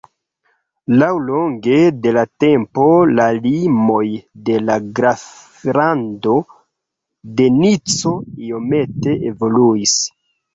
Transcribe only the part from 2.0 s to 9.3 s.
de la tempo, la limoj de la graflando de Nico iomete